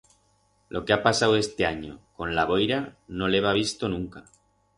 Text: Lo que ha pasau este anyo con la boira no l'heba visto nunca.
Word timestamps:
Lo 0.77 0.79
que 0.85 0.95
ha 0.95 1.01
pasau 1.07 1.29
este 1.39 1.67
anyo 1.67 1.93
con 2.17 2.33
la 2.39 2.47
boira 2.53 2.81
no 3.21 3.29
l'heba 3.31 3.53
visto 3.61 3.93
nunca. 3.95 4.27